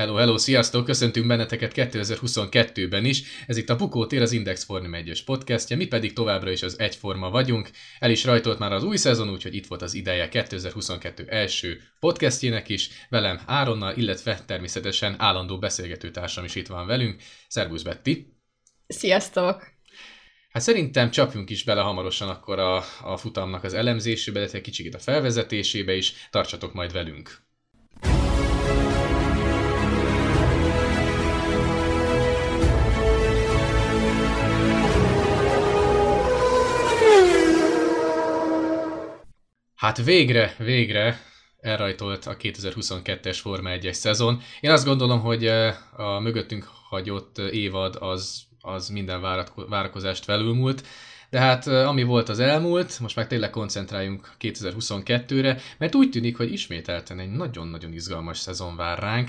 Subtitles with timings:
[0.00, 0.84] Hello, hello, sziasztok!
[0.84, 3.22] Köszöntünk benneteket 2022-ben is.
[3.46, 6.78] Ez itt a Bukó tér, az Index Form 1 podcastja, mi pedig továbbra is az
[6.78, 7.70] egyforma vagyunk.
[7.98, 12.68] El is rajtolt már az új szezon, úgyhogy itt volt az ideje 2022 első podcastjének
[12.68, 12.90] is.
[13.08, 17.22] Velem Áronnal, illetve természetesen állandó beszélgetőtársam is itt van velünk.
[17.48, 18.10] Szervusz Betty!
[18.86, 19.62] Sziasztok!
[20.50, 24.98] Hát szerintem csapjunk is bele hamarosan akkor a, a futamnak az elemzésébe, illetve kicsit a
[24.98, 26.12] felvezetésébe is.
[26.30, 27.49] Tartsatok majd velünk!
[39.80, 41.20] Hát végre, végre
[41.60, 44.40] elrajtolt a 2022-es Forma 1-es szezon.
[44.60, 45.46] Én azt gondolom, hogy
[45.96, 49.20] a mögöttünk hagyott évad az, az minden
[49.68, 50.86] várakozást felülmúlt.
[51.30, 56.52] De hát ami volt az elmúlt, most már tényleg koncentráljunk 2022-re, mert úgy tűnik, hogy
[56.52, 59.28] ismételten egy nagyon-nagyon izgalmas szezon vár ránk.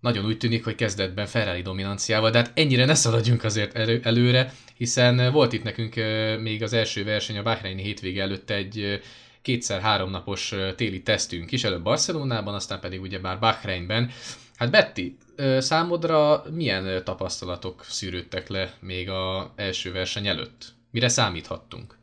[0.00, 4.52] Nagyon úgy tűnik, hogy kezdetben Ferrari dominanciával, de hát ennyire ne szaladjunk azért elő, előre,
[4.76, 5.94] hiszen volt itt nekünk
[6.40, 9.00] még az első verseny a Bahreini hétvége előtt egy
[9.42, 14.10] kétszer-három napos téli tesztünk is, előbb Barcelonában, aztán pedig ugye már Bahreinben.
[14.56, 15.16] Hát Betty,
[15.58, 20.74] számodra milyen tapasztalatok szűrődtek le még a első verseny előtt?
[20.90, 22.00] Mire számíthattunk?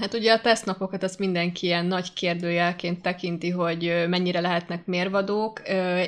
[0.00, 5.60] Hát ugye a tesztnapokat azt mindenki ilyen nagy kérdőjelként tekinti, hogy mennyire lehetnek mérvadók.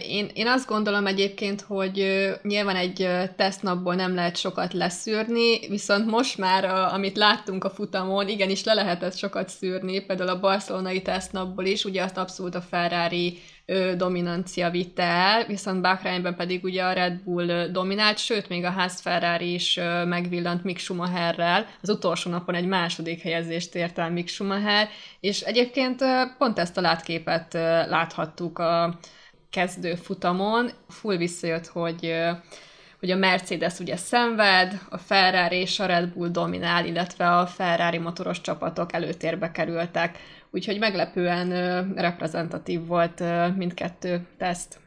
[0.09, 6.39] Én, én azt gondolom egyébként, hogy nyilván egy tesztnapból nem lehet sokat leszűrni, viszont most
[6.39, 11.85] már, amit láttunk a futamon, igenis le lehetett sokat szűrni, például a barcelonai tesztnapból is,
[11.85, 13.39] ugye azt abszolút a Ferrari
[13.97, 19.01] dominancia vitte el, viszont Bahreinben pedig ugye a Red Bull dominált, sőt, még a Haas
[19.01, 24.89] Ferrari is megvillant Mick Schumacherrel, az utolsó napon egy második helyezést ért el Mick Schumacher,
[25.21, 26.03] és egyébként
[26.39, 27.53] pont ezt a látképet
[27.89, 28.99] láthattuk a
[29.51, 32.15] kezdő futamon, full visszajött, hogy
[33.01, 37.99] hogy a Mercedes ugye szenved, a Ferrari és a Red Bull dominál, illetve a Ferrari
[37.99, 40.19] motoros csapatok előtérbe kerültek
[40.57, 41.49] úgyhogy meglepően
[41.95, 43.23] reprezentatív volt
[43.57, 44.79] mindkettő teszt.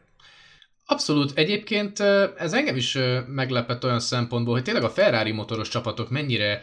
[0.85, 1.37] Abszolút.
[1.37, 1.99] Egyébként
[2.37, 2.97] ez engem is
[3.27, 6.61] meglepett olyan szempontból, hogy tényleg a Ferrari motoros csapatok mennyire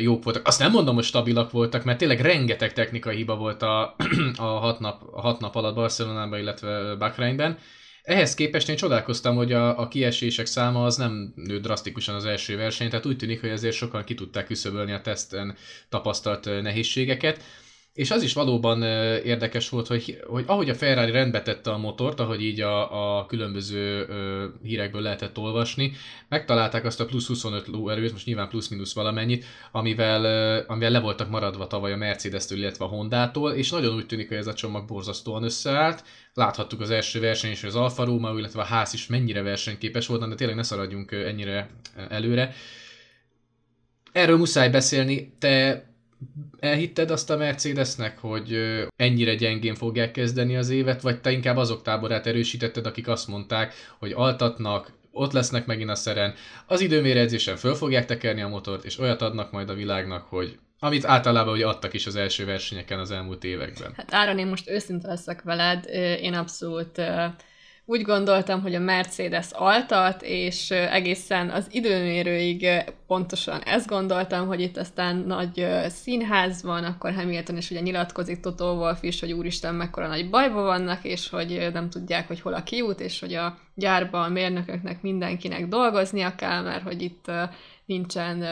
[0.00, 0.46] jók voltak.
[0.46, 3.96] Azt nem mondom, hogy stabilak voltak, mert tényleg rengeteg technikai hiba volt a,
[4.36, 7.58] a, hat, nap, a hat nap alatt Barcelonában, illetve Bahreinben.
[8.02, 12.56] Ehhez képest én csodálkoztam, hogy a, a kiesések száma az nem nő drasztikusan az első
[12.56, 15.56] verseny, tehát úgy tűnik, hogy azért sokan ki tudták küszöbölni a teszten
[15.88, 17.42] tapasztalt nehézségeket.
[17.96, 18.82] És az is valóban
[19.22, 23.26] érdekes volt, hogy, hogy ahogy a Ferrari rendbe tette a motort, ahogy így a, a
[23.26, 24.06] különböző
[24.62, 25.92] hírekből lehetett olvasni,
[26.28, 31.30] megtalálták azt a plusz 25 lóerőt, most nyilván plusz-minusz valamennyit, amivel, ö, amivel le voltak
[31.30, 34.86] maradva tavaly a Mercedes-től, illetve a Honda-tól, és nagyon úgy tűnik, hogy ez a csomag
[34.86, 36.04] borzasztóan összeállt.
[36.34, 40.06] Láthattuk az első verseny is, hogy az Alfa Romeo, illetve a ház is mennyire versenyképes
[40.06, 41.70] volt, de tényleg ne szaladjunk ennyire
[42.08, 42.54] előre.
[44.12, 45.84] Erről muszáj beszélni, te
[46.58, 48.58] elhitted azt a Mercedesnek, hogy
[48.96, 53.74] ennyire gyengén fogják kezdeni az évet, vagy te inkább azok táborát erősítetted, akik azt mondták,
[53.98, 56.34] hogy altatnak, ott lesznek megint a szeren,
[56.66, 61.04] az időméredzésen föl fogják tekerni a motort, és olyat adnak majd a világnak, hogy amit
[61.04, 63.92] általában ugye adtak is az első versenyeken az elmúlt években.
[63.96, 65.86] Hát Áron, én most őszinte leszek veled,
[66.20, 67.02] én abszolút
[67.88, 72.66] úgy gondoltam, hogy a Mercedes altat, és egészen az időmérőig
[73.06, 78.72] pontosan ezt gondoltam, hogy itt aztán nagy színház van, akkor Hamilton is ugye nyilatkozik Toto
[78.72, 82.62] Wolff is, hogy úristen mekkora nagy bajba vannak, és hogy nem tudják, hogy hol a
[82.62, 87.30] kiút, és hogy a gyárban a mérnököknek mindenkinek dolgoznia kell, mert hogy itt
[87.84, 88.44] nincsen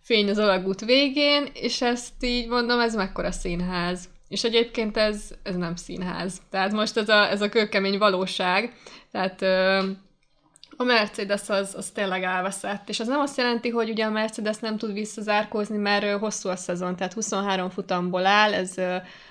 [0.00, 4.08] fény az alagút végén, és ezt így mondom, ez mekkora színház.
[4.28, 6.40] És egyébként ez, ez nem színház.
[6.50, 8.72] Tehát most ez a, ez a kőkemény valóság.
[9.12, 9.42] Tehát
[10.76, 12.88] a Mercedes az, az tényleg elveszett.
[12.88, 16.56] És az nem azt jelenti, hogy ugye a Mercedes nem tud visszazárkózni, mert hosszú a
[16.56, 18.74] szezon, tehát 23 futamból áll, ez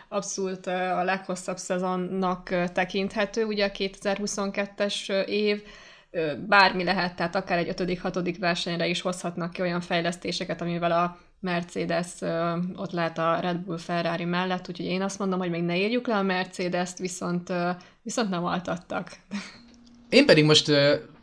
[0.09, 5.63] abszolút a leghosszabb szezonnak tekinthető, ugye a 2022-es év,
[6.47, 11.17] bármi lehet, tehát akár egy ötödik, hatodik versenyre is hozhatnak ki olyan fejlesztéseket, amivel a
[11.45, 12.07] Mercedes
[12.75, 16.07] ott lehet a Red Bull Ferrari mellett, úgyhogy én azt mondom, hogy még ne írjuk
[16.07, 17.53] le a Mercedes-t, viszont,
[18.01, 19.11] viszont nem altattak.
[20.09, 20.71] Én pedig most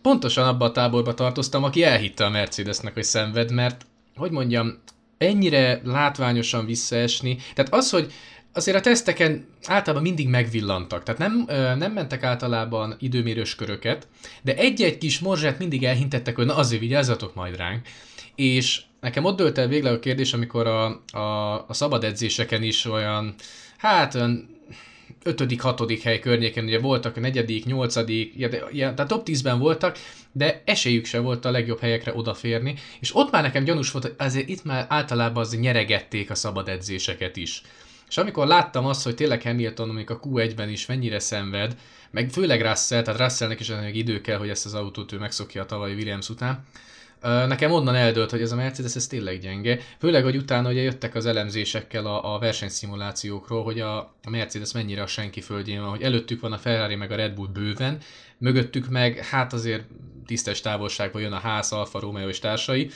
[0.02, 3.86] pontosan abba a táborba tartoztam, aki elhitte a Mercedesnek, hogy szenved, mert,
[4.16, 4.78] hogy mondjam,
[5.18, 8.12] ennyire látványosan visszaesni, tehát az, hogy
[8.52, 11.44] azért a teszteken általában mindig megvillantak, tehát nem,
[11.78, 14.08] nem mentek általában időmérős köröket,
[14.42, 17.86] de egy-egy kis morzsát mindig elhintettek, hogy na azért vigyázzatok majd ránk,
[18.34, 22.84] és nekem ott dölt el végleg a kérdés, amikor a, a, a szabad edzéseken is
[22.84, 23.34] olyan,
[23.76, 24.60] hát olyan
[25.24, 28.34] ötödik, hatodik hely környéken, ugye voltak a negyedik, nyolcadik,
[28.72, 29.98] ja, tehát top 10-ben voltak,
[30.32, 34.14] de esélyük se volt a legjobb helyekre odaférni, és ott már nekem gyanús volt, hogy
[34.18, 37.62] azért itt már általában az nyeregették a szabad edzéseket is.
[38.08, 41.76] És amikor láttam azt, hogy tényleg Hamilton, amik a Q1-ben is mennyire szenved,
[42.10, 45.62] meg főleg Russell, tehát Russellnek is még idő kell, hogy ezt az autót ő megszokja
[45.62, 46.64] a tavalyi Williams után,
[47.22, 51.14] Nekem onnan eldőlt, hogy ez a Mercedes ez tényleg gyenge, főleg, hogy utána ugye jöttek
[51.14, 56.40] az elemzésekkel a, a versenyszimulációkról, hogy a, Mercedes mennyire a senki földjén van, hogy előttük
[56.40, 57.98] van a Ferrari meg a Red Bull bőven,
[58.38, 59.84] mögöttük meg hát azért
[60.26, 62.90] tisztes távolságban jön a ház, Alfa Romeo és társai,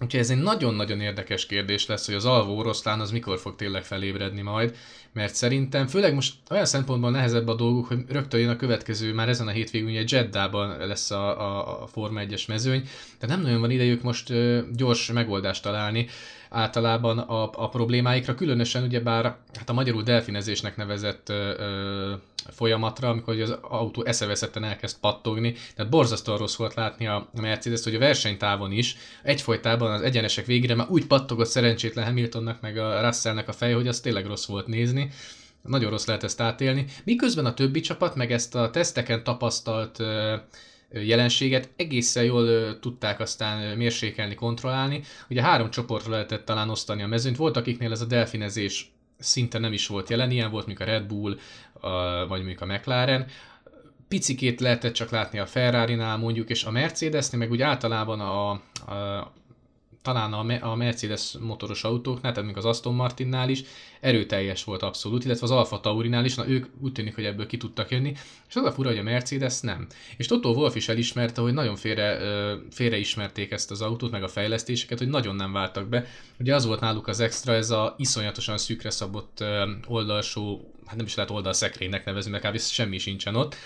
[0.00, 3.84] Úgyhogy ez egy nagyon-nagyon érdekes kérdés lesz, hogy az alvó oroszlán az mikor fog tényleg
[3.84, 4.76] felébredni majd,
[5.12, 9.28] mert szerintem főleg most olyan szempontból nehezebb a dolguk, hogy rögtön jön a következő, már
[9.28, 12.88] ezen a hétvégén ugye Jeddában lesz a, a, a Forma 1-es mezőny,
[13.20, 16.06] de nem nagyon van idejük most ö, gyors megoldást találni
[16.50, 19.24] általában a, a problémáikra, különösen ugyebár
[19.54, 22.14] hát a magyarul delfinezésnek nevezett ö, ö,
[22.50, 27.94] folyamatra, amikor az autó eszeveszetten elkezd pattogni, tehát borzasztóan rossz volt látni a Mercedes, hogy
[27.94, 33.48] a versenytávon is egyfolytában az egyenesek végére már úgy pattogott szerencsétlen Hamiltonnak meg a Russellnek
[33.48, 35.10] a fej, hogy az tényleg rossz volt nézni.
[35.62, 36.84] Nagyon rossz lehet ezt átélni.
[37.04, 39.98] Miközben a többi csapat meg ezt a teszteken tapasztalt
[40.90, 45.02] jelenséget egészen jól tudták aztán mérsékelni, kontrollálni.
[45.30, 47.36] Ugye három csoportra lehetett talán osztani a mezőnyt.
[47.36, 51.04] Volt, akiknél ez a delfinezés szinte nem is volt jelen, ilyen volt, mint a Red
[51.04, 51.38] Bull,
[52.28, 53.26] vagy mondjuk a McLaren.
[54.08, 59.32] Picikét lehetett csak látni a Ferrari-nál mondjuk, és a Mercedesnél, meg úgy általában a, a
[60.02, 63.62] talán a, Mercedes motoros autóknál, tehát még az Aston Martinnál is
[64.00, 67.56] erőteljes volt abszolút, illetve az Alfa Taurinál is, na ők úgy tűnik, hogy ebből ki
[67.56, 68.14] tudtak jönni,
[68.48, 69.86] és az a fura, hogy a Mercedes nem.
[70.16, 72.18] És Toto Wolf is elismerte, hogy nagyon félre,
[72.70, 76.06] félreismerték ezt az autót, meg a fejlesztéseket, hogy nagyon nem váltak be.
[76.38, 79.44] Ugye az volt náluk az extra, ez a iszonyatosan szűkre szabott
[79.86, 82.60] oldalsó, hát nem is lehet oldalszekrénynek nevezni, mert kb.
[82.60, 83.56] semmi sincsen ott,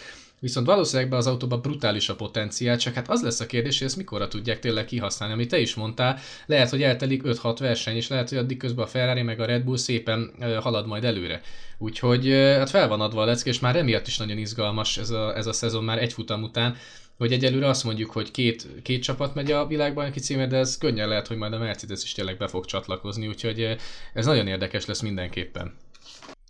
[0.42, 3.86] Viszont valószínűleg be az autóban brutális a potenciál, csak hát az lesz a kérdés, hogy
[3.86, 5.34] ezt mikorra tudják tényleg kihasználni.
[5.34, 8.88] Amit te is mondtál, lehet, hogy eltelik 5-6 verseny, és lehet, hogy addig közben a
[8.88, 11.40] Ferrari meg a Red Bull szépen halad majd előre.
[11.78, 15.36] Úgyhogy hát fel van adva a lecke, és már emiatt is nagyon izgalmas ez a,
[15.36, 16.76] ez a szezon már egy futam után,
[17.18, 21.08] hogy egyelőre azt mondjuk, hogy két, két csapat megy a világbajnoki címért, de ez könnyen
[21.08, 23.76] lehet, hogy majd a Mercedes is tényleg be fog csatlakozni, úgyhogy
[24.14, 25.74] ez nagyon érdekes lesz mindenképpen.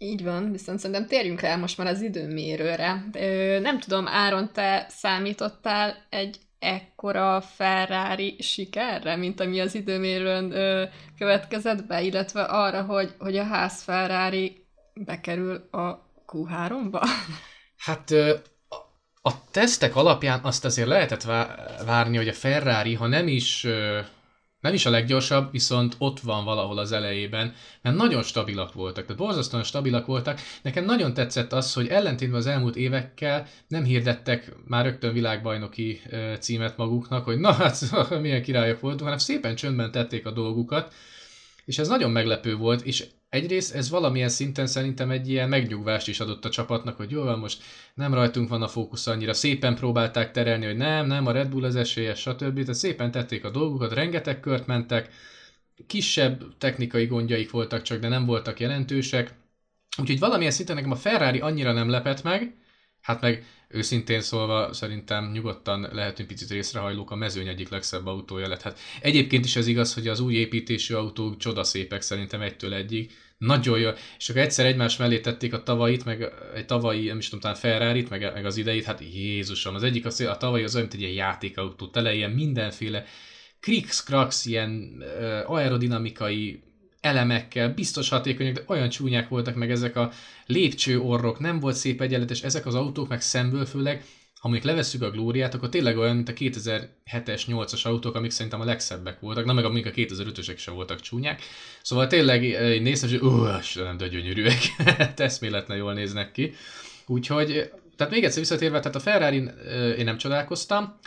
[0.02, 3.04] Így van, viszont szerintem térjünk rá most már az időmérőre.
[3.12, 10.84] Ö, nem tudom, Áron, te számítottál egy ekkora Ferrari sikerre, mint ami az időmérőn ö,
[11.18, 17.02] következett be, illetve arra, hogy, hogy a ház Ferrari bekerül a Q3-ba?
[17.76, 18.34] Hát ö,
[19.22, 21.22] a tesztek alapján azt azért lehetett
[21.86, 23.66] várni, hogy a Ferrari, ha nem is
[24.62, 29.22] nem is a leggyorsabb, viszont ott van valahol az elejében, mert nagyon stabilak voltak, tehát
[29.22, 30.40] borzasztóan stabilak voltak.
[30.62, 36.00] Nekem nagyon tetszett az, hogy ellentétben az elmúlt évekkel nem hirdettek már rögtön világbajnoki
[36.40, 37.80] címet maguknak, hogy na hát
[38.20, 40.94] milyen királyok voltunk, hanem szépen csöndben tették a dolgukat,
[41.64, 46.20] és ez nagyon meglepő volt, és egyrészt ez valamilyen szinten szerintem egy ilyen megnyugvást is
[46.20, 47.62] adott a csapatnak, hogy jó, most
[47.94, 51.64] nem rajtunk van a fókusz annyira, szépen próbálták terelni, hogy nem, nem, a Red Bull
[51.64, 52.60] az esélyes, stb.
[52.60, 55.12] Tehát szépen tették a dolgukat, rengeteg kört mentek,
[55.86, 59.34] kisebb technikai gondjaik voltak csak, de nem voltak jelentősek.
[59.98, 62.54] Úgyhogy valamilyen szinten nekem a Ferrari annyira nem lepett meg,
[63.00, 68.62] hát meg őszintén szólva szerintem nyugodtan lehetünk picit részrehajlók, a mezőny egyik legszebb autója lett.
[68.62, 73.10] Hát egyébként is ez igaz, hogy az új építésű autók csodaszépek szerintem egytől egyig.
[73.38, 73.90] Nagyon jó.
[74.18, 77.56] És akkor egyszer egymás mellé tették a tavait, meg egy tavalyi, nem is tudom, talán
[77.56, 81.02] ferrari meg, meg az ideit, hát Jézusom, az egyik a, a tavalyi az olyan, mint
[81.02, 83.04] egy ilyen játékautó, tele ilyen mindenféle
[83.60, 85.02] krix, krax, ilyen
[85.46, 86.62] aerodinamikai
[87.02, 90.10] elemekkel, biztos hatékonyak, de olyan csúnyák voltak meg ezek a
[90.46, 94.04] lépcsőorrok, nem volt szép egyenletes, ezek az autók meg szemből főleg,
[94.40, 98.60] ha mondjuk levesszük a glóriát, akkor tényleg olyan, mint a 2007-es, 8-as autók, amik szerintem
[98.60, 101.42] a legszebbek voltak, na meg amik a 2005-ösek sem voltak csúnyák.
[101.82, 102.40] Szóval tényleg
[102.82, 104.58] néztem, hogy ó, nem, de gyönyörűek,
[105.16, 106.54] eszméletlen jól néznek ki.
[107.06, 109.50] Úgyhogy, tehát még egyszer visszatérve, tehát a ferrari
[109.98, 110.98] én nem csodálkoztam,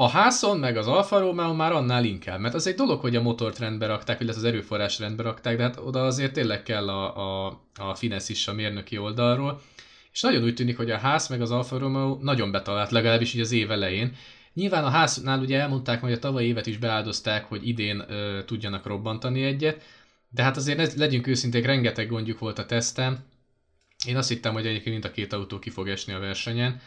[0.00, 3.22] a házon meg az Alfa Romeo már annál inkább, mert az egy dolog, hogy a
[3.22, 7.16] motort rendbe rakták, illetve az erőforrás rendbe rakták, de hát oda azért tényleg kell a,
[7.46, 9.60] a, a finesz is a mérnöki oldalról.
[10.12, 13.40] És nagyon úgy tűnik, hogy a ház meg az Alfa Romeo nagyon betalált, legalábbis így
[13.40, 14.16] az év elején.
[14.54, 18.86] Nyilván a háznál ugye elmondták, hogy a tavalyi évet is beáldozták, hogy idén ö, tudjanak
[18.86, 19.82] robbantani egyet,
[20.30, 23.18] de hát azért legyünk őszinték, rengeteg gondjuk volt a tesztem.
[24.06, 26.80] Én azt hittem, hogy egyébként mind a két autó ki fog esni a versenyen.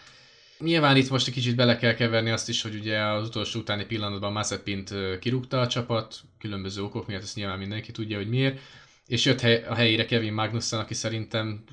[0.61, 3.85] Nyilván itt most egy kicsit bele kell keverni azt is, hogy ugye az utolsó utáni
[3.85, 8.59] pillanatban Mazepint kirúgta a csapat, különböző okok miatt, ezt nyilván mindenki tudja, hogy miért.
[9.07, 11.63] és jött a helyére Kevin Magnussen, aki szerintem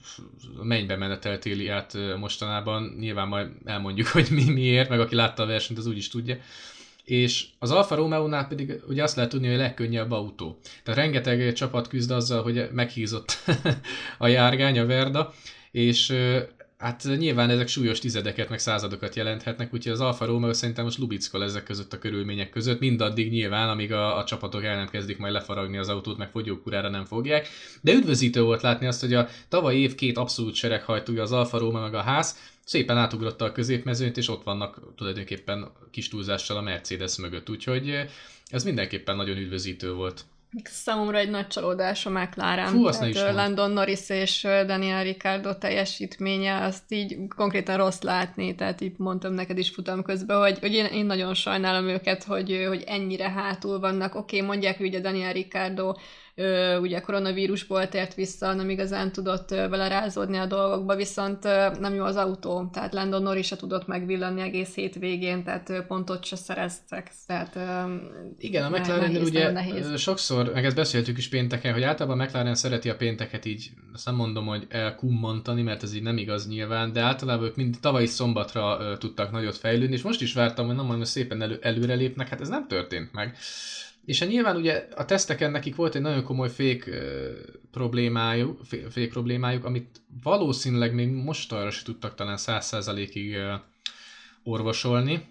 [0.62, 5.78] mennybe meneteltéli át mostanában, nyilván majd elmondjuk, hogy mi miért, meg aki látta a versenyt,
[5.78, 6.36] az úgy is tudja.
[7.04, 10.58] És az Alfa Romeo-nál pedig ugye azt lehet tudni, hogy a legkönnyebb autó.
[10.82, 13.38] Tehát rengeteg csapat küzd azzal, hogy meghízott
[14.18, 15.34] a járgány, a Verda,
[15.70, 16.14] és
[16.78, 21.42] Hát nyilván ezek súlyos tizedeket, meg századokat jelenthetnek, úgyhogy az Alfa Romeo szerintem most lubickol
[21.42, 25.32] ezek között a körülmények között, mindaddig nyilván, amíg a, a csapatok el nem kezdik majd
[25.32, 27.48] lefaragni az autót, meg fogyókurára nem fogják.
[27.80, 31.82] De üdvözítő volt látni azt, hogy a tavaly év két abszolút sereghajtója, az Alfa Romeo
[31.82, 37.16] meg a ház, szépen átugrotta a középmezőnyt, és ott vannak tulajdonképpen kis túlzással a Mercedes
[37.16, 37.94] mögött, úgyhogy
[38.46, 40.24] ez mindenképpen nagyon üdvözítő volt.
[40.64, 42.66] Számomra egy nagy csalódás a McLaren.
[42.66, 48.80] Fú, azt is Landon Norris és Daniel Ricciardo teljesítménye, azt így konkrétan rossz látni, tehát
[48.80, 52.84] így mondtam neked is futam közben, hogy, hogy én, én nagyon sajnálom őket, hogy, hogy
[52.86, 54.14] ennyire hátul vannak.
[54.14, 55.94] Oké, okay, mondják, hogy a Daniel Ricciardo
[56.80, 61.42] ugye koronavírusból tért vissza, nem igazán tudott vele rázódni a dolgokba, viszont
[61.80, 66.36] nem jó az autó, tehát Landon Norris se tudott megvillanni egész végén, tehát pontot se
[66.36, 67.10] szereztek.
[67.26, 67.58] Tehát,
[68.38, 70.00] Igen, a McLaren nehéz, ugye nehéz.
[70.00, 74.06] sokszor, meg ezt beszéltük is pénteken, hogy általában a McLaren szereti a pénteket így, azt
[74.06, 78.06] nem mondom, hogy elkummantani, mert ez így nem igaz nyilván, de általában ők mind tavalyi
[78.06, 82.40] szombatra tudtak nagyot fejlődni, és most is vártam, hogy nem majd szépen elő, előrelépnek, hát
[82.40, 83.36] ez nem történt meg.
[84.08, 86.90] És nyilván ugye a teszteken nekik volt egy nagyon komoly fék
[87.70, 88.60] problémájuk,
[88.90, 93.60] fék problémájuk, amit valószínűleg még most arra se tudtak talán 100%-ig uh,
[94.42, 95.26] orvosolni.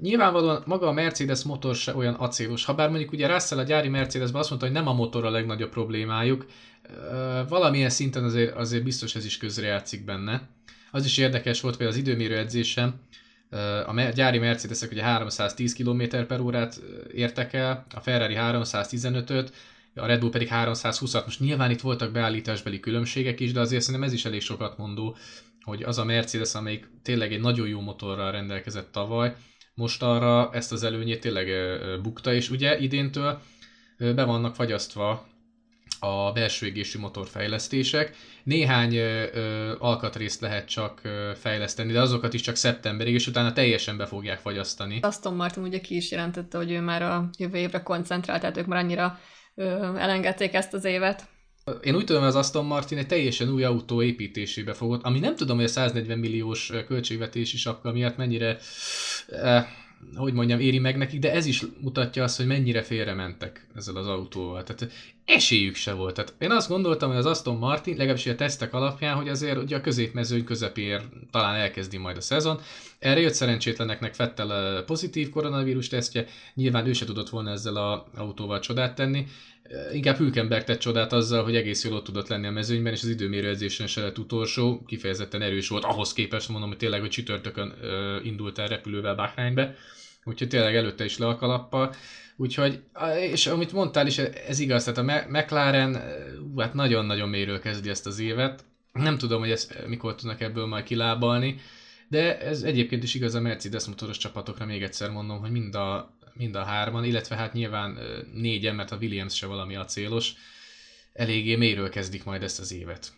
[0.00, 3.88] Nyilvánvalóan maga a Mercedes motor se olyan acélos, ha bár mondjuk ugye Russell a gyári
[3.88, 6.46] Mercedesben azt mondta, hogy nem a motor a legnagyobb problémájuk,
[7.48, 10.48] valamilyen szinten azért, azért biztos ez is közrejátszik benne.
[10.90, 13.00] Az is érdekes volt, hogy az időmérő edzésem,
[13.86, 16.80] a gyári Mercedesek ugye 310 km per órát
[17.12, 19.52] értek el, a Ferrari 315-öt,
[19.94, 21.24] a Red Bull pedig 320-at.
[21.24, 25.16] Most nyilván itt voltak beállításbeli különbségek is, de azért szerintem ez is elég sokat mondó,
[25.62, 29.34] hogy az a Mercedes, amelyik tényleg egy nagyon jó motorral rendelkezett tavaly,
[29.74, 31.48] most arra ezt az előnyét tényleg
[32.02, 33.40] bukta, és ugye idéntől
[33.98, 35.28] be vannak fagyasztva
[36.00, 38.16] a belső égésű motorfejlesztések.
[38.44, 43.52] Néhány ö, ö, alkatrészt lehet csak ö, fejleszteni, de azokat is csak szeptemberig, és utána
[43.52, 44.98] teljesen be fogják fagyasztani.
[45.02, 48.66] Aston Martin ugye ki is jelentette, hogy ő már a jövő évre koncentrált, tehát ők
[48.66, 49.18] már annyira
[49.54, 49.64] ö,
[49.96, 51.28] elengedték ezt az évet.
[51.82, 55.36] Én úgy tudom, hogy az Aston Martin egy teljesen új autó építésébe fogott, ami nem
[55.36, 58.58] tudom, hogy a 140 milliós költségvetési sapka miatt mennyire
[59.28, 59.66] eh,
[60.14, 63.96] hogy mondjam, éri meg nekik, de ez is mutatja azt, hogy mennyire félre mentek ezzel
[63.96, 64.62] az autóval.
[64.62, 64.92] Tehát
[65.26, 66.14] esélyük se volt.
[66.14, 69.76] Tehát én azt gondoltam, hogy az Aston Martin, legalábbis a tesztek alapján, hogy azért ugye
[69.76, 72.60] a középmezőny közepér talán elkezdi majd a szezon.
[72.98, 78.60] Erre jött szerencsétleneknek Fettel pozitív koronavírus tesztje, nyilván ő se tudott volna ezzel az autóval
[78.60, 79.26] csodát tenni.
[79.92, 83.08] Inkább Hülkenberg tett csodát azzal, hogy egész jól ott tudott lenni a mezőnyben, és az
[83.08, 87.74] időmérő edzésen se lett utolsó, kifejezetten erős volt, ahhoz képest mondom, hogy tényleg, hogy csütörtökön
[88.22, 89.76] indult el repülővel Bahreinbe,
[90.26, 91.94] úgyhogy tényleg előtte is le a kalappal.
[92.36, 92.82] Úgyhogy,
[93.30, 96.02] és amit mondtál is, ez igaz, tehát a McLaren
[96.56, 98.64] hát nagyon-nagyon mélyről kezdi ezt az évet.
[98.92, 101.60] Nem tudom, hogy ezt mikor tudnak ebből majd kilábalni,
[102.08, 106.18] de ez egyébként is igaz a Mercedes motoros csapatokra, még egyszer mondom, hogy mind a,
[106.32, 107.98] mind a hárman, illetve hát nyilván
[108.34, 110.32] négyen, mert a Williams se valami acélos,
[111.12, 113.12] eléggé mélyről kezdik majd ezt az évet.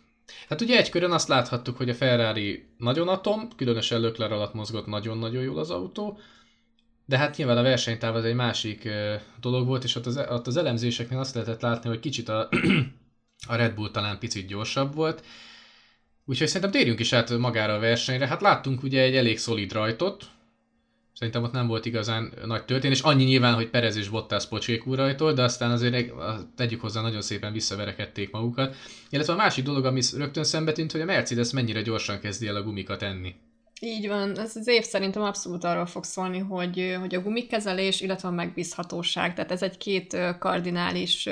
[0.49, 4.87] Hát ugye egy körön azt láthattuk, hogy a Ferrari nagyon atom, különösen Lökler alatt mozgott
[4.87, 6.19] nagyon-nagyon jól az autó,
[7.09, 8.89] de hát nyilván a versenytáv az egy másik
[9.41, 12.49] dolog volt, és ott az, ott az elemzéseknél azt lehetett látni, hogy kicsit a,
[13.53, 15.25] a Red Bull talán picit gyorsabb volt.
[16.25, 18.27] Úgyhogy szerintem térjünk is át magára a versenyre.
[18.27, 20.25] Hát láttunk ugye egy elég szolid rajtot,
[21.19, 23.01] Szerintem ott nem volt igazán nagy történés.
[23.01, 26.13] Annyi nyilván, hogy Perez és Bottas pocsékú rajtól, de aztán azért
[26.57, 28.77] tegyük hozzá, nagyon szépen visszaverekedték magukat.
[29.11, 32.57] Illetve a másik dolog, ami rögtön szembe tűnt, hogy a Mercedes mennyire gyorsan kezdi el
[32.57, 33.35] a gumikat enni.
[33.81, 38.29] Így van, ez az év szerintem abszolút arról fog szólni, hogy, hogy a gumikezelés, illetve
[38.29, 41.29] a megbízhatóság, tehát ez egy két kardinális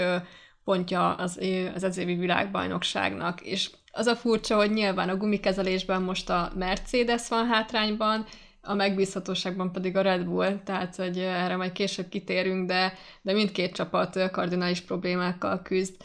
[0.64, 1.40] pontja az,
[1.74, 7.28] az ez évi világbajnokságnak, és az a furcsa, hogy nyilván a gumikezelésben most a Mercedes
[7.28, 8.26] van hátrányban,
[8.60, 13.74] a megbízhatóságban pedig a Red Bull, tehát hogy erre majd később kitérünk, de, de mindkét
[13.74, 15.96] csapat kardinális problémákkal küzd.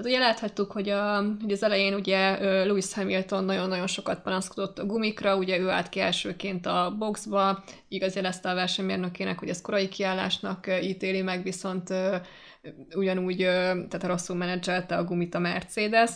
[0.00, 4.86] Tehát ugye láthattuk, hogy, a, hogy az elején ugye Lewis Hamilton nagyon-nagyon sokat panaszkodott a
[4.86, 9.88] gumikra, ugye ő állt ki elsőként a boxba, igaz jelezte a versenymérnökének, hogy ez korai
[9.88, 11.94] kiállásnak ítéli meg, viszont
[12.94, 16.10] ugyanúgy, tehát rosszul menedzselte a gumit a Mercedes.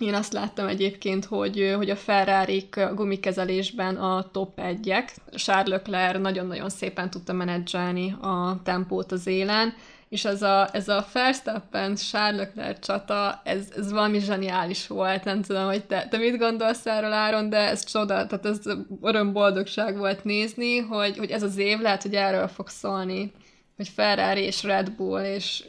[0.00, 5.14] Én azt láttam egyébként, hogy, hogy a ferrari gumikezelésben a top egyek.
[5.34, 9.74] Charles Leclerc nagyon-nagyon szépen tudta menedzselni a tempót az élen,
[10.12, 12.48] és ez a, ez a Verstappen Charles
[12.80, 17.48] csata, ez, ez valami zseniális volt, nem tudom, hogy te, te mit gondolsz erről Áron,
[17.48, 18.58] de ez csoda, tehát ez
[19.02, 23.32] örömboldogság volt nézni, hogy, hogy ez az év lehet, hogy erről fog szólni,
[23.76, 25.64] hogy Ferrari és Red Bull, és,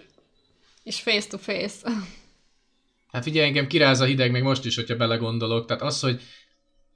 [0.83, 1.89] és face to face.
[3.11, 5.65] Hát figyelj, engem kiráz a hideg még most is, hogyha belegondolok.
[5.65, 6.21] Tehát az, hogy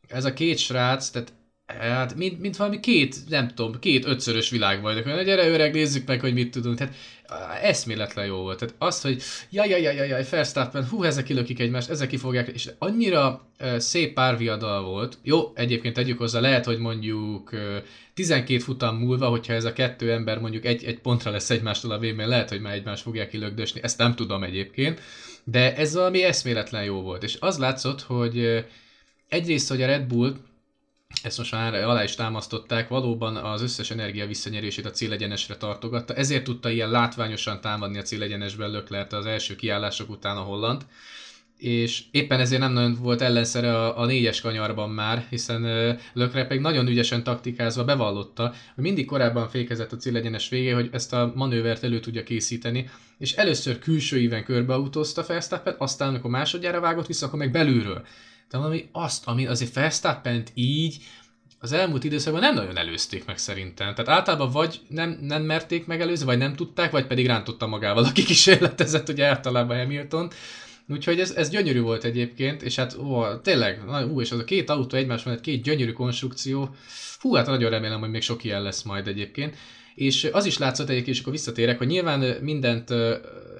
[0.07, 1.33] ez a két srác, tehát
[1.67, 5.05] Hát, mint, mint valami két, nem tudom, két ötszörös világbajnok.
[5.05, 6.77] Na gyere öreg, nézzük meg, hogy mit tudunk.
[6.77, 6.93] Tehát
[7.61, 8.59] eszméletlen jó volt.
[8.59, 12.47] Tehát az, hogy jaj, jaj, jaj, jaj, Verstappen, hú, ezek kilökik egymást, ezek ki fogják,
[12.47, 15.17] és annyira uh, szép párviadal volt.
[15.23, 17.59] Jó, egyébként tegyük hozzá, lehet, hogy mondjuk uh,
[18.13, 21.99] 12 futam múlva, hogyha ez a kettő ember mondjuk egy, egy pontra lesz egymástól a
[21.99, 25.01] végén, lehet, hogy már egymást fogják kilögdösni, ezt nem tudom egyébként,
[25.43, 27.23] de ez valami eszméletlen jó volt.
[27.23, 28.59] És az látszott, hogy uh,
[29.29, 30.35] egyrészt, hogy a Red Bull
[31.23, 36.43] ezt most már alá is támasztották, valóban az összes energia visszanyerését a célegyenesre tartogatta, ezért
[36.43, 40.85] tudta ilyen látványosan támadni a célegyenesben Löklert az első kiállások után a holland,
[41.57, 45.61] és éppen ezért nem nagyon volt ellenszere a, a négyes kanyarban már, hiszen
[46.13, 51.13] Lökre pedig nagyon ügyesen taktikázva bevallotta, hogy mindig korábban fékezett a célegyenes végé, hogy ezt
[51.13, 57.07] a manővert elő tudja készíteni, és először külső íven körbeautózta Verstappen, aztán amikor másodjára vágott
[57.07, 58.05] vissza, akkor meg belülről
[58.49, 60.97] de valami azt, ami azért verstappen így
[61.59, 63.95] az elmúlt időszakban nem nagyon előzték meg szerintem.
[63.95, 68.23] Tehát általában vagy nem, nem merték megelőzni, vagy nem tudták, vagy pedig rántotta magával, aki
[68.23, 70.29] kísérletezett, ugye általában Hamilton.
[70.89, 74.69] Úgyhogy ez, ez gyönyörű volt egyébként, és hát ó, tényleg, ú, és az a két
[74.69, 76.75] autó egymás mellett, két gyönyörű konstrukció,
[77.19, 79.55] hú, hát nagyon remélem, hogy még sok ilyen lesz majd egyébként.
[79.97, 82.89] És az is látszott egyébként, és akkor visszatérek, hogy nyilván mindent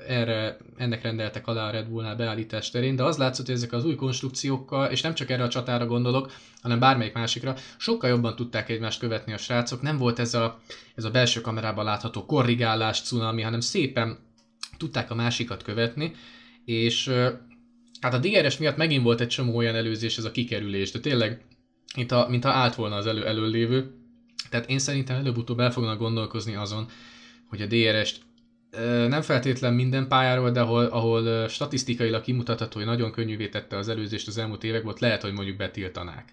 [0.07, 3.85] erre, ennek rendeltek alá a Red Bullnál beállítás terén, de az látszott, hogy ezek az
[3.85, 8.69] új konstrukciókkal, és nem csak erre a csatára gondolok, hanem bármelyik másikra, sokkal jobban tudták
[8.69, 9.81] egymást követni a srácok.
[9.81, 10.59] Nem volt ez a,
[10.95, 14.17] ez a belső kamerában látható korrigálás, cunami, hanem szépen
[14.77, 16.15] tudták a másikat követni,
[16.65, 17.11] és
[18.01, 21.45] hát a DRS miatt megint volt egy csomó olyan előzés, ez a kikerülés, de tényleg,
[21.95, 23.91] mint, a, mint ha állt volna az elő, előlévő.
[24.49, 26.87] Tehát én szerintem előbb-utóbb el fognak gondolkozni azon,
[27.49, 28.25] hogy a DRS-t
[29.07, 34.27] nem feltétlen minden pályáról, de ahol, ahol statisztikailag kimutatható, hogy nagyon könnyűvé tette az előzést
[34.27, 36.31] az elmúlt években, ott lehet, hogy mondjuk betiltanák.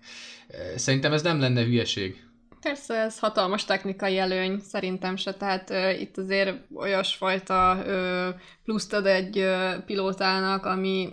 [0.76, 2.22] Szerintem ez nem lenne hülyeség.
[2.60, 9.06] Persze, ez hatalmas technikai előny, szerintem se, tehát uh, itt azért olyasfajta uh, pluszt ad
[9.06, 11.12] egy uh, pilótának, ami,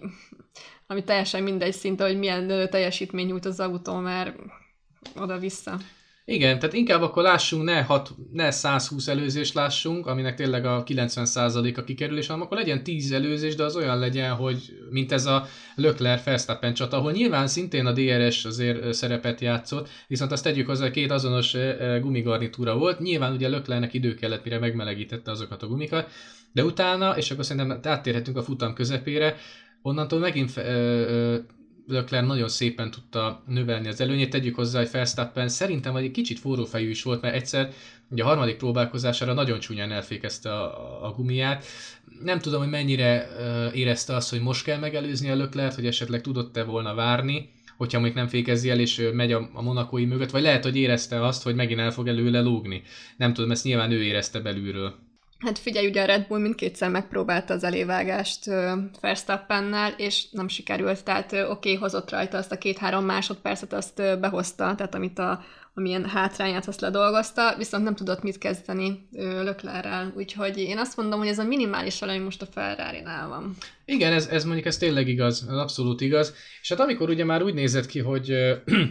[0.87, 4.35] ami teljesen mindegy szinte, hogy milyen uh, teljesítmény nyújt az autó, mert
[5.15, 5.77] oda-vissza.
[6.31, 11.77] Igen, tehát inkább akkor lássunk, ne, hat, ne 120 előzést lássunk, aminek tényleg a 90%
[11.77, 14.57] a kikerülés, hanem akkor legyen 10 előzés, de az olyan legyen, hogy
[14.89, 20.31] mint ez a Lökler Verstappen csata, ahol nyilván szintén a DRS azért szerepet játszott, viszont
[20.31, 21.55] azt tegyük hozzá, két azonos
[22.01, 26.09] gumigarnitúra volt, nyilván ugye Löklernek idő kellett, mire megmelegítette azokat a gumikat,
[26.51, 29.35] de utána, és akkor szerintem áttérhetünk a futam közepére,
[29.81, 30.53] onnantól megint
[31.91, 34.30] Leclerc nagyon szépen tudta növelni az előnyét.
[34.30, 37.73] Tegyük hozzá, hogy Verstappen szerintem egy kicsit forrófejű is volt, mert egyszer
[38.10, 41.65] ugye a harmadik próbálkozására nagyon csúnyán elfékezte a, a gumiát.
[42.23, 43.27] Nem tudom, hogy mennyire
[43.73, 48.13] érezte azt, hogy most kell megelőzni a Leclerc, hogy esetleg tudott-e volna várni, hogyha még
[48.13, 51.56] nem fékezi el, és megy a, a monakói mögött, vagy lehet, hogy érezte azt, hogy
[51.56, 52.82] megint el fog előle lógni.
[53.17, 54.95] Nem tudom, ezt nyilván ő érezte belülről.
[55.41, 58.45] Hát figyelj, ugye a Red Bull mindkétszer megpróbálta az elévágást
[59.01, 64.75] Verstappennel, és nem sikerült, tehát oké, okay, hozott rajta azt a két-három másodpercet, azt behozta,
[64.75, 70.77] tehát amit a, amilyen hátrányát azt ledolgozta, viszont nem tudott mit kezdeni Löklerrel, úgyhogy én
[70.77, 73.56] azt mondom, hogy ez a minimális előny most a ferrari van.
[73.86, 77.43] Igen, ez, ez mondjuk ez tényleg igaz, ez abszolút igaz, és hát amikor ugye már
[77.43, 78.34] úgy nézett ki, hogy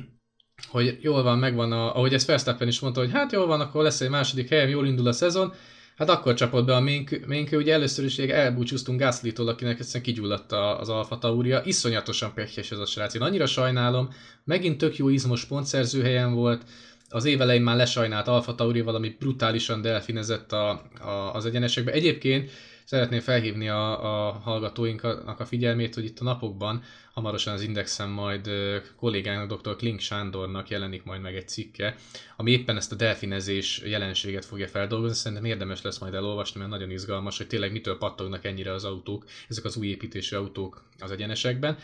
[0.71, 3.83] hogy jól van, megvan, a, ahogy ezt Verstappen is mondta, hogy hát jól van, akkor
[3.83, 5.53] lesz egy második helyem, jól indul a szezon,
[6.01, 10.53] Hát akkor csapott be a ménkő, ménkő ugye először is elbúcsúztunk Gasly-tól, akinek egyszerűen kigyulladt
[10.53, 11.63] az Alfa Tauria.
[11.65, 13.15] Iszonyatosan pekhes ez a srác.
[13.15, 14.09] Én annyira sajnálom,
[14.45, 16.63] megint tök jó izmos pontszerző helyen volt,
[17.09, 21.93] az év elején már lesajnált Alfa Tauri valami brutálisan delfinezett a, a, az egyenesekbe.
[21.93, 22.51] Egyébként
[22.85, 28.51] Szeretném felhívni a, a hallgatóinknak a figyelmét, hogy itt a napokban hamarosan az Indexen majd
[28.97, 29.77] kollégának, dr.
[29.77, 31.97] Klink Sándornak jelenik majd meg egy cikke,
[32.37, 35.17] ami éppen ezt a delfinezés jelenséget fogja feldolgozni.
[35.17, 39.25] Szerintem érdemes lesz majd elolvasni, mert nagyon izgalmas, hogy tényleg mitől pattognak ennyire az autók,
[39.49, 41.79] ezek az új építésű autók az egyenesekben.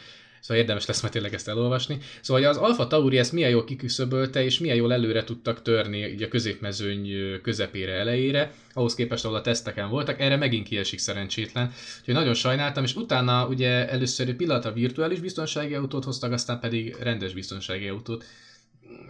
[0.47, 1.99] Szóval érdemes lesz majd tényleg ezt elolvasni.
[2.21, 6.23] Szóval az Alfa Tauri ezt milyen jól kiküszöbölte, és milyen jól előre tudtak törni így
[6.23, 7.09] a középmezőny
[7.43, 11.73] közepére elejére, ahhoz képest, ahol a teszteken voltak, erre megint kiesik szerencsétlen.
[11.99, 16.97] Úgyhogy nagyon sajnáltam, és utána ugye először egy pillanatra virtuális biztonsági autót hoztak, aztán pedig
[17.01, 18.25] rendes biztonsági autót.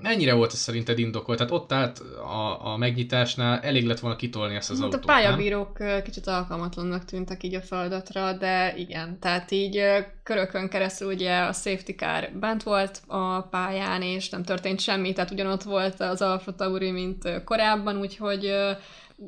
[0.02, 1.38] mennyire volt ez szerinted indokolt?
[1.38, 5.06] Tehát ott állt a, a megnyitásnál, elég lett volna kitolni ezt az hát autót, A
[5.06, 6.02] pályabírók nem?
[6.02, 9.80] kicsit alkalmatlannak tűntek így a feladatra, de igen, tehát így
[10.26, 15.30] körökön keresztül ugye a safety car bent volt a pályán, és nem történt semmi, tehát
[15.30, 18.40] ugyanott volt az Alfa Tauri, mint korábban, úgyhogy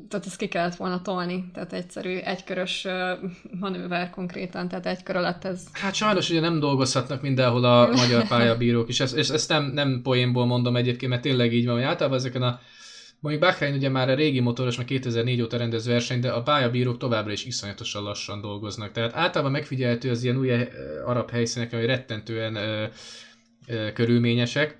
[0.09, 2.87] tehát ezt ki kellett volna tolni, tehát egyszerű egykörös
[3.59, 5.63] manőver konkrétan, tehát egy kör alatt ez...
[5.71, 10.01] Hát sajnos ugye nem dolgozhatnak mindenhol a magyar pályabírók, és ezt, és ezt nem, nem
[10.03, 12.59] poénból mondom egyébként, mert tényleg így van, hogy általában ezeken a
[13.19, 16.97] Mondjuk Bahrain ugye már a régi motoros, már 2004 óta rendez verseny, de a pályabírók
[16.97, 18.91] továbbra is iszonyatosan lassan dolgoznak.
[18.91, 20.51] Tehát általában megfigyelhető az ilyen új
[21.05, 22.85] arab helyszínek, hogy rettentően ö,
[23.67, 24.77] ö, körülményesek.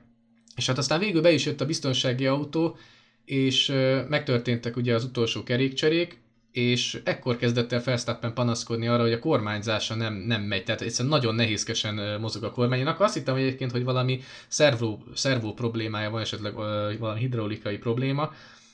[0.55, 2.77] És hát aztán végül be is jött a biztonsági autó,
[3.25, 3.73] és
[4.09, 6.19] megtörténtek ugye az utolsó kerékcserék,
[6.59, 11.13] és ekkor kezdett el Verstappen panaszkodni arra, hogy a kormányzása nem, nem megy, tehát egyszerűen
[11.13, 12.79] nagyon nehézkesen mozog a kormány.
[12.79, 16.53] Én akkor azt hittem egyébként, hogy valami szervó, szervó problémája van, esetleg
[16.99, 18.33] valami hidraulikai probléma,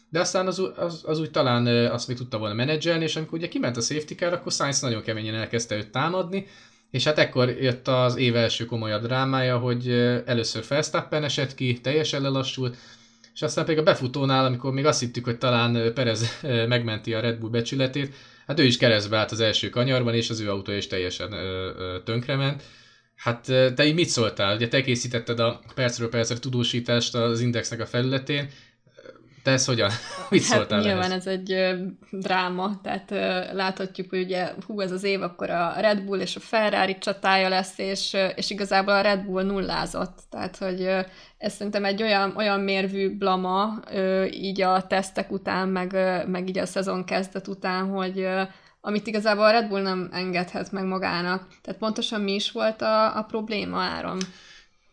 [0.09, 3.47] de aztán az, az, az úgy talán azt még tudta volna menedzselni, és amikor ugye
[3.47, 6.47] kiment a safety car, akkor Sainz nagyon keményen elkezdte őt támadni,
[6.91, 9.89] és hát ekkor jött az év első komolyabb drámája, hogy
[10.25, 12.77] először Verstappen esett ki, teljesen lelassult,
[13.35, 17.37] és aztán pedig a befutónál, amikor még azt hittük, hogy talán Perez megmenti a Red
[17.39, 18.13] Bull becsületét,
[18.47, 21.33] hát ő is keresztbe állt az első kanyarban, és az ő autója is teljesen
[22.03, 22.63] tönkrement.
[23.15, 23.41] Hát
[23.75, 24.55] te így mit szóltál?
[24.55, 28.49] Ugye te készítetted a percről percre tudósítást az Indexnek a felületén,
[29.45, 29.89] te ezt hogyan?
[30.29, 31.27] Mit hát szóltál nyilván ehhez?
[31.27, 31.75] ez egy ö,
[32.11, 36.35] dráma, tehát ö, láthatjuk, hogy ugye hú, ez az év, akkor a Red Bull és
[36.35, 40.19] a Ferrari csatája lesz, és, és igazából a Red Bull nullázott.
[40.29, 40.99] Tehát, hogy ö,
[41.37, 46.47] ez szerintem egy olyan, olyan mérvű blama ö, így a tesztek után, meg, ö, meg
[46.47, 48.41] így a szezon kezdet után, hogy ö,
[48.81, 51.47] amit igazából a Red Bull nem engedhet meg magának.
[51.61, 54.17] Tehát pontosan mi is volt a, a probléma áron?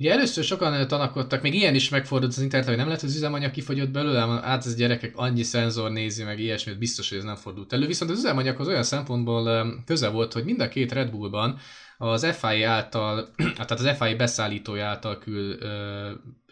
[0.03, 3.51] Ugye először sokan tanakodtak, még ilyen is megfordult az internet, hogy nem lehet, az üzemanyag
[3.51, 7.73] kifogyott belőle, hát ez gyerekek annyi szenzor nézi, meg ilyesmit, biztos, hogy ez nem fordult
[7.73, 7.87] elő.
[7.87, 11.59] Viszont az üzemanyaghoz olyan szempontból köze volt, hogy mind a két Red Bullban
[11.99, 15.59] az FI által, tehát az FI beszállítója által kül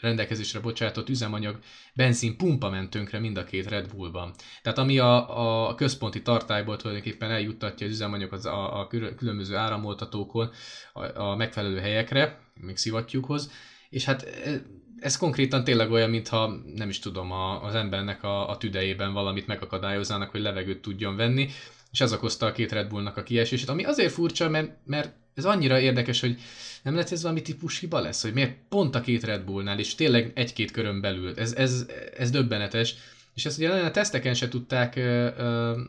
[0.01, 1.59] rendelkezésre bocsátott üzemanyag
[1.95, 4.33] benzin pumpa ment mind a két Red Bullban.
[4.63, 8.87] Tehát ami a, a központi tartályból tulajdonképpen eljuttatja az üzemanyagot a, a
[9.17, 10.51] különböző áramoltatókon
[10.93, 13.51] a, a megfelelő helyekre, még szivattyúkhoz,
[13.89, 14.63] és hát e,
[15.01, 19.47] ez konkrétan tényleg olyan, mintha nem is tudom, a, az embernek a, a tüdejében valamit
[19.47, 21.49] megakadályoznának, hogy levegőt tudjon venni,
[21.91, 25.45] és ez okozta a két Red Bullnak a kiesését, ami azért furcsa, mert, mert ez
[25.45, 26.39] annyira érdekes, hogy
[26.83, 29.95] nem lehet ez valami típus hiba lesz, hogy miért pont a két Red Bullnál, és
[29.95, 31.33] tényleg egy-két körön belül.
[31.37, 32.95] Ez, ez, ez döbbenetes.
[33.35, 35.81] És ezt ugye a teszteken se tudták, ö, ö,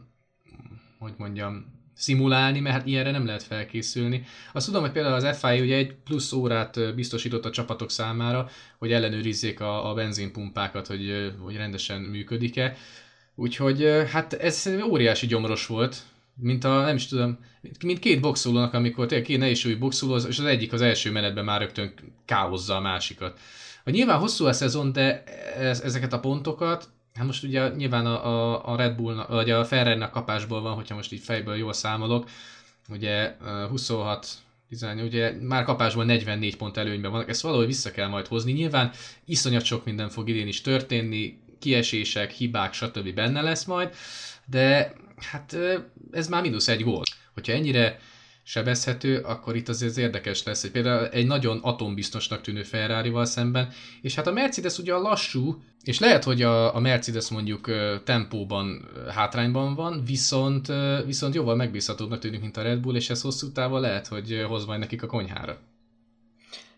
[1.00, 4.26] hogy mondjam, szimulálni, mert hát ilyenre nem lehet felkészülni.
[4.54, 8.92] Azt tudom, hogy például az FIA ugye egy plusz órát biztosított a csapatok számára, hogy
[8.92, 12.76] ellenőrizzék a, a benzinpumpákat, hogy, hogy rendesen működik-e.
[13.36, 15.98] Úgyhogy hát ez óriási gyomros volt,
[16.36, 17.40] mint a, nem is tudom,
[17.84, 21.60] mint két boxolónak, amikor tényleg két nehézsúlyú boxoló, és az egyik az első menetben már
[21.60, 21.94] rögtön
[22.26, 23.40] káoszza a másikat.
[23.84, 25.24] Hogy nyilván hosszú a szezon, de
[25.58, 29.66] ez, ezeket a pontokat, hát most ugye nyilván a, a, a Red Bull, vagy a
[29.66, 32.30] ferrari kapásból van, hogyha most így fejből jól számolok,
[32.90, 33.36] ugye
[33.70, 34.28] 26
[34.70, 38.52] 18, ugye már kapásból 44 pont előnyben vannak, ezt valahogy vissza kell majd hozni.
[38.52, 38.92] Nyilván
[39.26, 43.14] iszonyat sok minden fog idén is történni, kiesések, hibák, stb.
[43.14, 43.94] benne lesz majd,
[44.46, 44.94] de
[45.32, 45.58] hát
[46.12, 47.04] ez már mínusz egy gól.
[47.34, 48.00] Hogyha ennyire
[48.52, 53.70] sebezhető, akkor itt azért érdekes lesz, hogy például egy nagyon atombiztosnak tűnő Ferrari-val szemben,
[54.02, 57.70] és hát a Mercedes ugye a lassú, és lehet, hogy a, a Mercedes mondjuk
[58.04, 60.68] tempóban hátrányban van, viszont,
[61.06, 64.66] viszont jóval megbízhatóbbnak tűnik, mint a Red Bull, és ez hosszú távon lehet, hogy hoz
[64.66, 65.58] majd nekik a konyhára.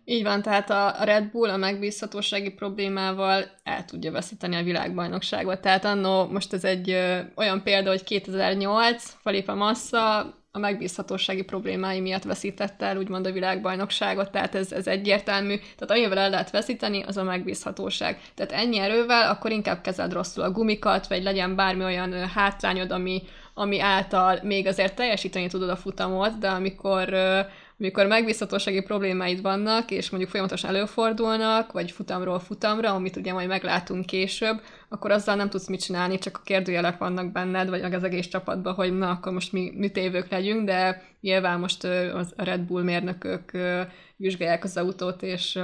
[0.06, 5.62] Így van, tehát a Red Bull a megbízhatósági problémával el tudja veszíteni a világbajnokságot.
[5.62, 12.00] Tehát annó, most ez egy ö, olyan példa, hogy 2008 Felipe Massa a megbízhatósági problémái
[12.00, 15.56] miatt veszítette el úgymond a világbajnokságot, tehát ez, ez egyértelmű.
[15.56, 18.22] Tehát amivel el lehet veszíteni, az a megbízhatóság.
[18.36, 23.22] Tehát ennyi erővel, akkor inkább kezeld rosszul a gumikat, vagy legyen bármi olyan hátrányod, ami,
[23.54, 27.16] ami által még azért teljesíteni tudod a futamot, de amikor
[27.80, 34.06] amikor megbízhatósági problémáid vannak, és mondjuk folyamatosan előfordulnak, vagy futamról futamra, amit ugye majd meglátunk
[34.06, 38.28] később, akkor azzal nem tudsz mit csinálni, csak a kérdőjelek vannak benned, vagy az egész
[38.28, 41.84] csapatban, hogy na, akkor most mi, mi tévők legyünk, de nyilván most
[42.14, 43.52] az a Red Bull mérnökök
[44.16, 45.60] vizsgálják az autót, és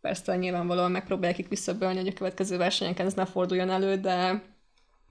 [0.00, 4.42] persze nyilvánvalóan megpróbálják visszabölni, hogy a következő versenyeken ez ne forduljon elő, de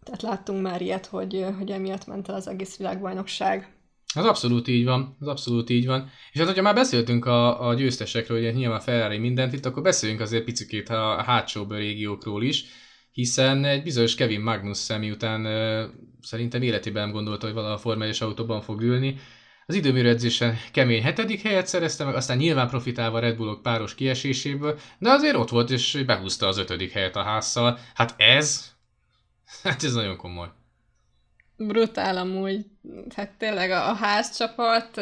[0.03, 3.78] tehát láttunk már ilyet, hogy, hogy emiatt ment el az egész világbajnokság.
[4.15, 6.11] Az abszolút így van, az abszolút így van.
[6.31, 10.21] És hát, hogyha már beszéltünk a, a győztesekről, ugye nyilván Ferrari mindent itt, akkor beszéljünk
[10.21, 12.65] azért picikét a, a hátsó régiókról is,
[13.11, 15.89] hiszen egy bizonyos Kevin Magnussen, miután uh,
[16.21, 19.15] szerintem életében nem gondolta, hogy valaha a formális autóban fog ülni,
[19.65, 24.79] az időmérő edzésen kemény hetedik helyet szerezte meg, aztán nyilván profitálva Red Bullok páros kieséséből,
[24.99, 27.79] de azért ott volt, és behúzta az ötödik helyet a házszal.
[27.93, 28.75] Hát ez,
[29.63, 30.58] hát ez nagyon komoly.
[31.59, 32.65] Brutál amúgy.
[33.15, 35.01] Hát tényleg a, a házcsapat,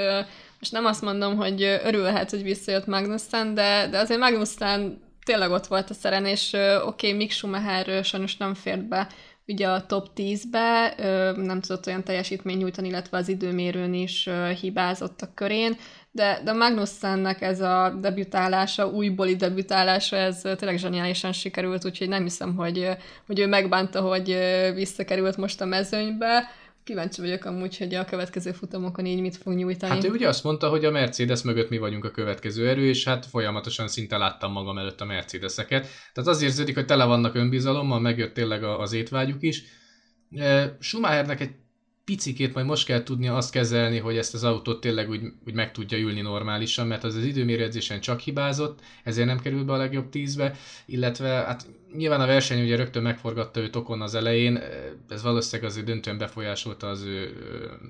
[0.60, 5.68] most nem azt mondom, hogy örülhet, hogy visszajött Magnussen, de, de azért Magnussen tényleg ott
[5.68, 9.08] volt a szeren, és oké, okay, Mick Schumacher sajnos nem fért be
[9.48, 10.94] ugye a top 10-be,
[11.36, 14.30] nem tudott olyan teljesítményt nyújtani, illetve az időmérőn is
[14.62, 15.78] hibázott a körén,
[16.18, 22.56] de, de Magnussennek ez a debütálása, újbóli debütálása, ez tényleg zseniálisan sikerült, úgyhogy nem hiszem,
[22.56, 22.90] hogy,
[23.26, 24.38] hogy ő megbánta, hogy
[24.74, 26.44] visszakerült most a mezőnybe,
[26.84, 29.92] kíváncsi vagyok amúgy, hogy a következő futamokon így mit fog nyújtani.
[29.92, 33.04] Hát ő ugye azt mondta, hogy a Mercedes mögött mi vagyunk a következő erő, és
[33.04, 35.88] hát folyamatosan szinte láttam magam előtt a Mercedeseket.
[36.14, 39.64] Tehát az érződik, hogy tele vannak önbizalommal, megjött tényleg az étvágyuk is.
[40.80, 41.52] Schumachernek egy
[42.08, 45.72] picikét majd most kell tudnia azt kezelni, hogy ezt az autót tényleg úgy, úgy meg
[45.72, 50.10] tudja ülni normálisan, mert az az időmérőedzésen csak hibázott, ezért nem került be a legjobb
[50.10, 54.60] tízbe, illetve hát nyilván a verseny ugye rögtön megforgatta őt okon az elején,
[55.10, 57.34] ez valószínűleg azért döntően befolyásolta az ő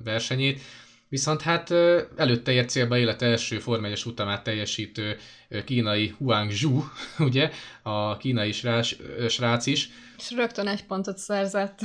[0.03, 0.61] versenyét,
[1.09, 1.71] Viszont hát
[2.15, 5.17] előtte ért célba élet első Form utamát teljesítő
[5.65, 6.83] kínai Huang Zhu,
[7.27, 7.51] ugye,
[7.81, 8.89] a kínai srác,
[9.29, 9.89] srác is.
[10.17, 11.79] És rögtön egy pontot szerzett.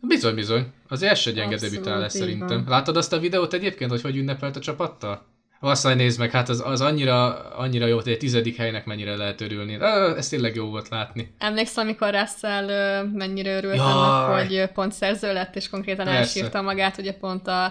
[0.00, 0.72] Bizony, bizony.
[0.88, 2.64] Az első gyenge debütálás szerintem.
[2.68, 5.26] Láttad azt a videót egyébként, hogy hogy ünnepelt a csapattal?
[5.60, 9.40] Azt nézd meg, hát az, az annyira, annyira jó, hogy egy tizedik helynek mennyire lehet
[9.40, 9.78] örülni.
[10.16, 11.34] Ez tényleg jó volt látni.
[11.38, 13.86] Emlékszem, amikor Russell mennyire örült Jaj.
[13.86, 16.20] annak, hogy pont szerző lett, és konkrétan Persze.
[16.20, 17.64] elsírta magát, ugye pont a,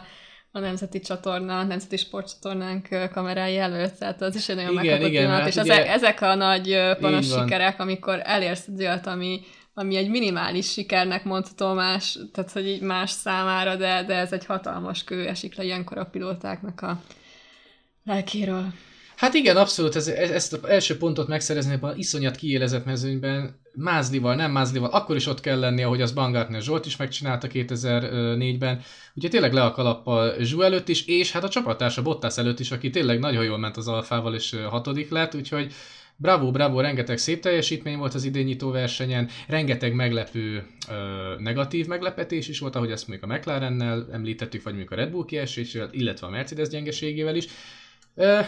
[0.51, 5.39] a nemzeti csatorna, a nemzeti sportcsatornánk kamerái előtt, tehát az is egy nagyon megkapott pillanat,
[5.39, 5.73] hát és ugye...
[5.73, 9.41] ezek, ezek a nagy panos sikerek, amikor elérsz egy olyat, ami,
[9.79, 14.45] ami egy minimális sikernek mondható más, tehát hogy így más számára, de, de ez egy
[14.45, 17.01] hatalmas kő esik le ilyenkor a pilótáknak a
[18.05, 18.73] lelkéről.
[19.15, 24.35] Hát igen, abszolút, ez, ezt az első pontot megszerezni ebben az iszonyat kiélezett mezőnyben, mázlival,
[24.35, 28.81] nem mázlival, akkor is ott kell lenni, ahogy az Bangartner Zsolt is megcsinálta 2004-ben.
[29.15, 32.71] Ugye tényleg le a kalappal Zsú előtt is, és hát a csapattársa Bottas előtt is,
[32.71, 35.73] aki tényleg nagyon jól ment az alfával, és hatodik lett, úgyhogy
[36.19, 40.93] Bravo, bravo, rengeteg szép teljesítmény volt az idényító versenyen, rengeteg meglepő ö,
[41.39, 45.25] negatív meglepetés is volt, ahogy ezt mondjuk a McLarennel említettük, vagy mondjuk a Red Bull
[45.25, 47.47] kiesésével, illetve a Mercedes gyengeségével is.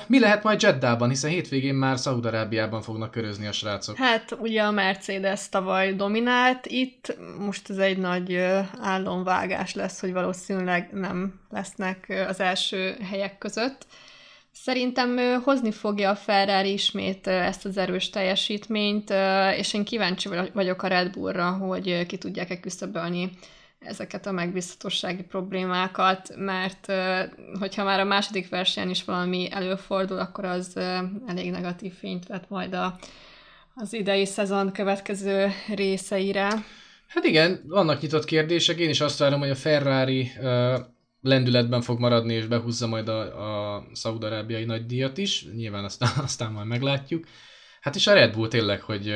[0.08, 3.98] Mi lehet majd Jeddában, hiszen hétvégén már Szaudarábiában fognak körözni a srácok?
[3.98, 8.36] Hát ugye a Mercedes tavaly dominált itt, most ez egy nagy
[8.80, 13.86] álomvágás lesz, hogy valószínűleg nem lesznek az első helyek között.
[14.62, 19.14] Szerintem hozni fogja a Ferrari ismét ezt az erős teljesítményt,
[19.58, 23.30] és én kíváncsi vagyok a Red Bullra, hogy ki tudják-e küszöbölni
[23.80, 26.92] ezeket a megbízhatósági problémákat, mert
[27.60, 30.78] hogyha már a második versenyen is valami előfordul, akkor az
[31.28, 33.00] elég negatív fényt vet majd a,
[33.76, 36.48] az idei szezon következő részeire.
[37.08, 40.32] Hát igen, vannak nyitott kérdések, én is azt várom, hogy a Ferrari
[41.22, 46.52] lendületben fog maradni, és behúzza majd a, a szaudarábiai nagy díjat is, nyilván aztán, aztán
[46.52, 47.26] majd meglátjuk.
[47.82, 49.14] Hát és a Red Bull tényleg, hogy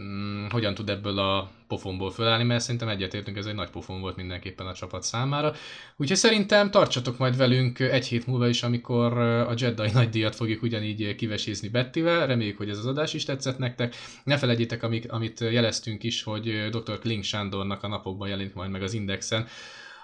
[0.00, 4.16] mm, hogyan tud ebből a pofonból fölállni, mert szerintem egyetértünk, ez egy nagy pofon volt
[4.16, 5.52] mindenképpen a csapat számára.
[5.96, 10.62] Úgyhogy szerintem tartsatok majd velünk egy hét múlva is, amikor a Jedi nagy díjat fogjuk
[10.62, 12.26] ugyanígy kivesézni Bettivel.
[12.26, 13.94] Reméljük, hogy ez az adás is tetszett nektek.
[14.24, 16.98] Ne felejtjétek, amit jeleztünk is, hogy dr.
[16.98, 19.46] Kling Sándornak a napokban jelenik majd meg az Indexen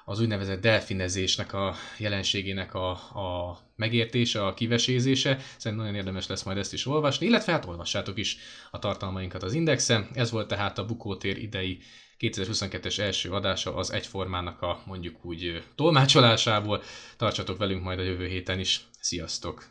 [0.08, 5.38] az úgynevezett delfinezésnek a jelenségének a, a megértése, a kivesézése.
[5.56, 8.36] Szerintem nagyon érdemes lesz majd ezt is olvasni, illetve hát olvassátok is
[8.70, 10.08] a tartalmainkat az Indexen.
[10.14, 11.78] Ez volt tehát a Bukótér idei
[12.18, 16.82] 2022-es első adása az egyformának a mondjuk úgy tolmácsolásából.
[17.16, 18.80] Tartsatok velünk majd a jövő héten is.
[19.00, 19.66] Sziasztok!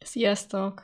[0.00, 0.82] Sziasztok!